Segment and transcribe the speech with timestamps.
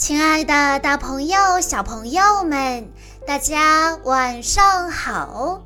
[0.00, 2.90] 亲爱的，大朋友、小朋友们，
[3.26, 5.62] 大家晚上好！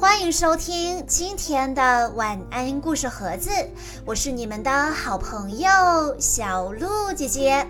[0.00, 3.48] 欢迎收听今天的晚安故事盒子，
[4.04, 5.70] 我是你们的好朋友
[6.18, 7.64] 小鹿姐姐。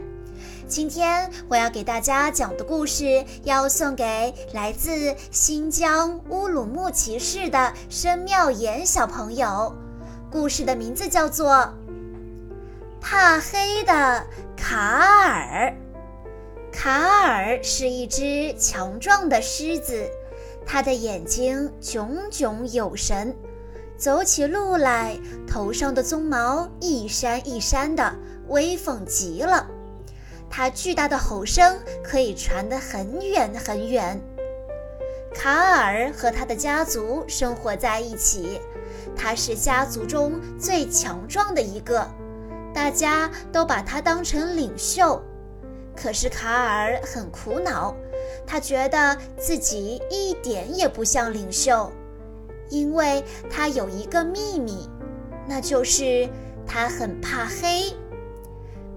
[0.66, 9.70] 今天我要给大家讲的故事，要送给来自新疆乌鲁木齐市的申妙妍小朋友。
[10.30, 11.52] 故事的名字叫做
[13.02, 14.26] 《怕黑的
[14.56, 15.74] 卡尔》。
[16.76, 16.92] 卡
[17.24, 20.06] 尔是一只强壮的狮子，
[20.66, 23.34] 它的眼睛炯炯有神，
[23.96, 25.18] 走起路来
[25.48, 28.14] 头上的鬃毛一扇一扇的，
[28.48, 29.66] 威风极了。
[30.50, 34.20] 它巨大的吼声可以传得很远很远。
[35.34, 38.60] 卡尔和他的家族生活在一起，
[39.16, 42.06] 他是家族中最强壮的一个，
[42.74, 45.22] 大家都把他当成领袖。
[45.96, 47.94] 可是卡尔很苦恼，
[48.46, 51.90] 他觉得自己一点也不像领袖，
[52.68, 54.88] 因为他有一个秘密，
[55.48, 56.28] 那就是
[56.66, 57.92] 他很怕黑。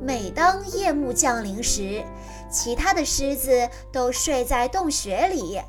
[0.01, 2.03] 每当夜幕降临时，
[2.51, 5.59] 其他的狮子都睡在洞穴里，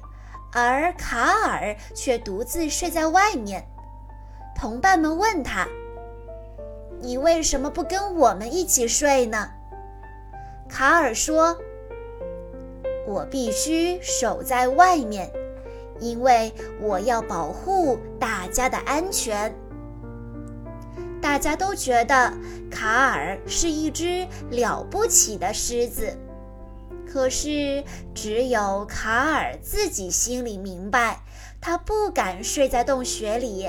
[0.52, 3.64] 而卡尔却独自睡在外面。
[4.55, 5.66] 同伴们问他
[7.00, 9.50] ：“你为什么不跟我们一起睡呢？”
[10.70, 11.58] 卡尔说
[13.06, 15.30] ：“我必须守在外面，
[15.98, 19.54] 因为我要保护大家的安全。”
[21.20, 22.32] 大家都觉得
[22.70, 26.16] 卡尔是一只了不起的狮子，
[27.06, 27.84] 可是
[28.14, 31.20] 只有卡尔自己心里明白，
[31.60, 33.68] 他不敢睡在洞穴里，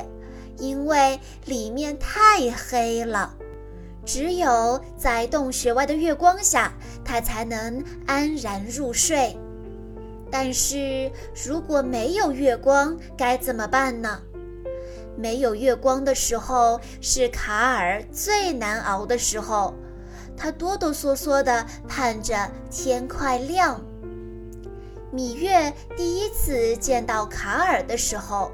[0.58, 3.36] 因为里面太黑了。
[4.06, 6.74] 只有在洞穴外的月光下，
[7.06, 9.38] 他才能安然入睡。
[10.32, 11.12] 但是
[11.46, 14.20] 如果没有月光，该怎么办呢？
[15.18, 19.74] 没有月光的时候，是卡尔最难熬的时候。
[20.38, 23.80] 他哆哆嗦嗦地盼着天快亮。
[25.12, 28.52] 米月第一次见到卡尔的时候，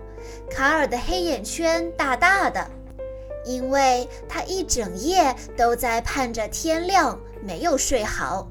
[0.49, 2.67] 卡尔的黑眼圈大大的。
[3.45, 8.47] 因为他一整夜都在盼着天亮，没有睡好。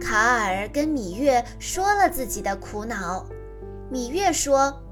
[0.00, 3.26] 卡尔跟米月说了自己的苦恼。
[3.90, 4.82] 米月说：“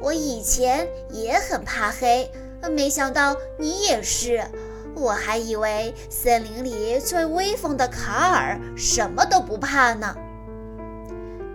[0.00, 2.30] 我以前也很怕黑，
[2.70, 4.44] 没想到你也是。
[4.94, 10.16] 我还以为森林里最威风的卡尔什么都不怕呢。”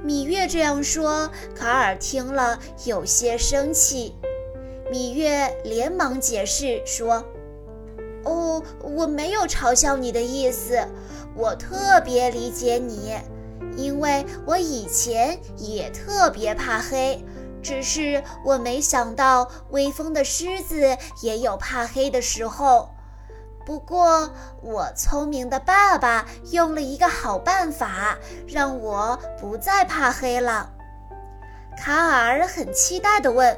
[0.03, 4.15] 米月这样说，卡尔听了有些生气。
[4.91, 7.23] 芈月连忙解释说
[8.25, 10.83] ：“哦，我没有嘲笑你的意思，
[11.35, 13.13] 我特别理解你，
[13.77, 17.23] 因为我以前也特别怕黑，
[17.61, 22.89] 只是我没想到威风的狮子也有怕黑的时候。
[23.65, 24.31] 不过，
[24.63, 28.17] 我聪明的爸爸用了一个好办法，
[28.47, 30.71] 让我不再怕黑了。”
[31.77, 33.55] 卡尔很期待地问。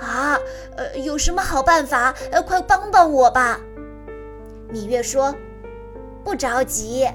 [0.00, 0.38] 啊，
[0.76, 2.14] 呃，有什么好办法？
[2.30, 3.60] 呃，快帮帮我吧！
[4.72, 5.34] 芈月说
[6.24, 7.08] ：“不着急，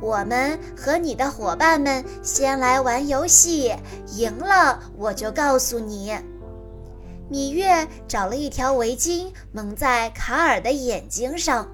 [0.00, 3.74] 我们和你的伙伴们先来玩游戏，
[4.16, 6.14] 赢了我就告诉你。”
[7.30, 11.66] 芈月找了一条围巾蒙在卡尔的眼睛上，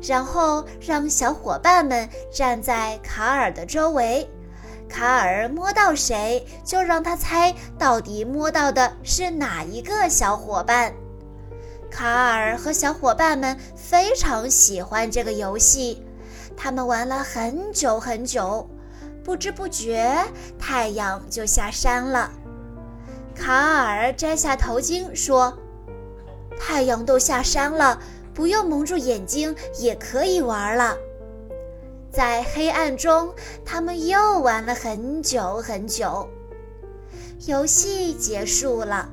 [0.00, 4.28] 然后让小伙伴们站在卡尔的周围。
[4.92, 10.92] 卡尔摸到谁，就让他猜到底摸到的是哪一个小伙伴。
[11.90, 16.04] 卡尔和小伙伴们非常喜欢这个游戏，
[16.54, 18.68] 他们玩了很久很久，
[19.24, 20.14] 不知不觉
[20.58, 22.30] 太阳就下山了。
[23.34, 25.56] 卡尔摘下头巾说
[26.60, 27.98] ：“太阳都下山了，
[28.34, 30.94] 不用蒙住眼睛也可以玩了。”
[32.12, 36.28] 在黑暗中，他们又玩了很久很久。
[37.46, 39.08] 游戏结束了，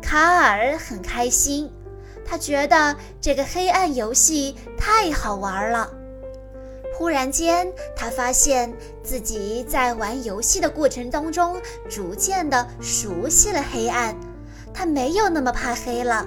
[0.00, 1.68] 卡尔很开心，
[2.24, 5.90] 他觉得这个黑暗游戏太好玩了。
[6.96, 7.66] 忽然间，
[7.96, 8.72] 他发现
[9.02, 11.60] 自己在玩游戏的过程当中，
[11.90, 14.16] 逐渐的熟悉了黑暗，
[14.72, 16.24] 他没有那么怕黑了。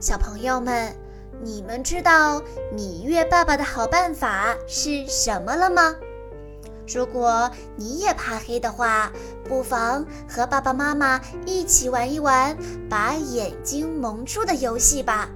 [0.00, 0.92] 小朋友们。
[1.42, 2.40] 你们知道
[2.76, 5.94] 芈月爸爸的好办法是什么了吗？
[6.88, 9.12] 如果你也怕黑的话，
[9.44, 12.56] 不妨和爸爸妈妈一起玩一玩
[12.88, 15.28] 把眼睛蒙住的游戏吧。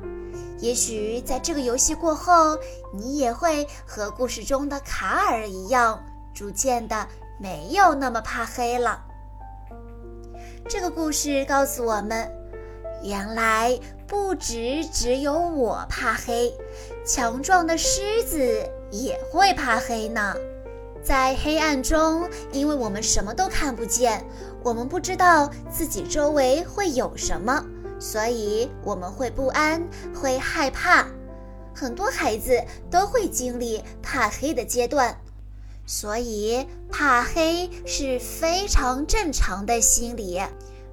[0.58, 2.56] 也许在这个游戏过后，
[2.92, 6.02] 你也会和故事中的卡尔一样，
[6.32, 7.06] 逐渐的
[7.38, 9.02] 没有那么怕黑了。
[10.68, 12.30] 这个故事告诉我们，
[13.02, 13.76] 原来
[14.10, 16.52] 不止只有我怕黑，
[17.06, 20.34] 强壮的狮子也会怕黑呢。
[21.00, 24.24] 在黑暗中，因为我们什么都看不见，
[24.64, 27.64] 我们不知道自己周围会有什么，
[28.00, 29.80] 所以我们会不安，
[30.12, 31.06] 会害怕。
[31.72, 32.60] 很多孩子
[32.90, 35.16] 都会经历怕黑的阶段，
[35.86, 40.42] 所以怕黑是非常正常的心理，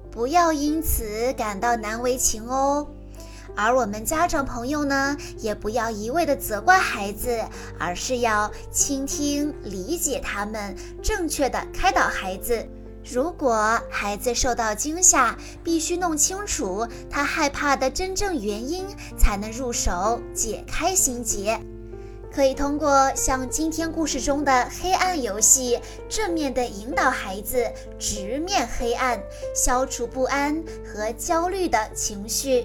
[0.08, 2.86] 不要因此感到难为情哦。
[3.60, 7.44] 而我们家长朋友呢，也不要一味的责怪孩子，
[7.76, 12.64] 而是要倾听、理解他们，正确的开导孩子。
[13.02, 18.86] 如果孩子受到惊吓，必须弄清楚他害怕的真正原因，
[19.18, 21.58] 才能入手解开心结。
[22.32, 27.66] 可以通过像今天故事中的黑暗游戏，正面的引导孩子
[27.98, 29.20] 直面黑暗，
[29.52, 32.64] 消除不安和焦虑的情绪。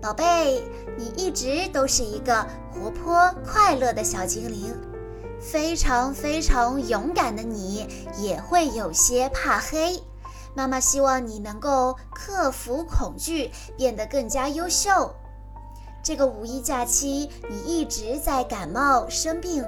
[0.00, 0.62] 宝贝，
[0.96, 4.72] 你一直都是一个活泼快乐的小精灵，
[5.40, 10.00] 非常非常勇敢的你也会有些怕黑。
[10.54, 15.12] 妈妈希望你能够克服恐惧，变得更加优秀。
[16.00, 19.64] 这个五一假期，你一直在感冒生病，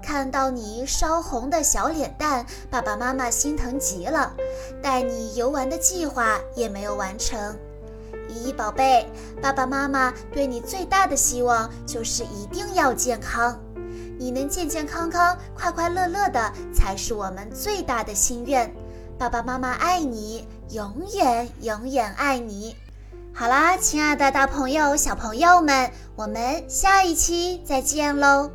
[0.00, 4.32] 看到你烧红的小脸蛋，爸爸妈妈心疼极了，
[4.80, 7.56] 带你游玩的计划也没有完成。
[8.34, 9.06] 依依宝贝，
[9.40, 13.58] 爸爸妈妈对你最大的希望就是一定要健康。
[14.18, 18.72] 你能健健康康、快快乐乐的，才是我们最大的心愿。
[19.18, 22.76] 爸爸妈妈爱你，永远永远爱你。
[23.32, 28.50] 好啦，亲爱的大朋友、小朋友们，我们下一期再见喽。